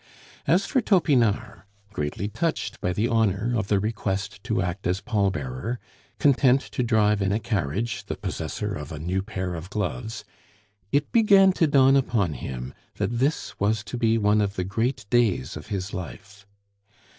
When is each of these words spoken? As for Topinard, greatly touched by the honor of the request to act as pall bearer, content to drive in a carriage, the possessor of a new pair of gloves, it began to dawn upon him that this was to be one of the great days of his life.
As 0.47 0.65
for 0.65 0.81
Topinard, 0.81 1.61
greatly 1.93 2.27
touched 2.27 2.81
by 2.81 2.91
the 2.91 3.07
honor 3.07 3.53
of 3.55 3.67
the 3.67 3.79
request 3.79 4.43
to 4.45 4.59
act 4.59 4.87
as 4.87 4.99
pall 4.99 5.29
bearer, 5.29 5.77
content 6.17 6.59
to 6.71 6.81
drive 6.81 7.21
in 7.21 7.31
a 7.31 7.37
carriage, 7.37 8.03
the 8.07 8.15
possessor 8.15 8.73
of 8.73 8.91
a 8.91 8.97
new 8.97 9.21
pair 9.21 9.53
of 9.53 9.69
gloves, 9.69 10.25
it 10.91 11.11
began 11.11 11.51
to 11.53 11.67
dawn 11.67 11.95
upon 11.95 12.33
him 12.33 12.73
that 12.95 13.19
this 13.19 13.59
was 13.59 13.83
to 13.83 13.95
be 13.95 14.17
one 14.17 14.41
of 14.41 14.55
the 14.55 14.63
great 14.63 15.05
days 15.11 15.55
of 15.55 15.67
his 15.67 15.93
life. 15.93 16.47